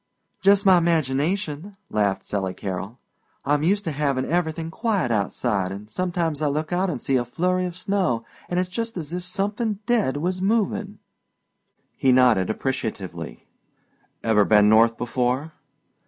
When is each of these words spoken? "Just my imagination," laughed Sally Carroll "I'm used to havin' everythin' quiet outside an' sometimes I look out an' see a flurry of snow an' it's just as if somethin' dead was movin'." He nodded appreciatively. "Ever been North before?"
"Just 0.41 0.65
my 0.65 0.79
imagination," 0.79 1.77
laughed 1.91 2.23
Sally 2.23 2.55
Carroll 2.55 2.97
"I'm 3.45 3.61
used 3.61 3.83
to 3.83 3.91
havin' 3.91 4.25
everythin' 4.25 4.71
quiet 4.71 5.11
outside 5.11 5.71
an' 5.71 5.89
sometimes 5.89 6.41
I 6.41 6.47
look 6.47 6.73
out 6.73 6.89
an' 6.89 6.97
see 6.97 7.17
a 7.17 7.23
flurry 7.23 7.67
of 7.67 7.77
snow 7.77 8.25
an' 8.49 8.57
it's 8.57 8.67
just 8.67 8.97
as 8.97 9.13
if 9.13 9.23
somethin' 9.23 9.77
dead 9.85 10.17
was 10.17 10.41
movin'." 10.41 10.97
He 11.95 12.11
nodded 12.11 12.49
appreciatively. 12.49 13.45
"Ever 14.23 14.43
been 14.43 14.67
North 14.67 14.97
before?" 14.97 15.51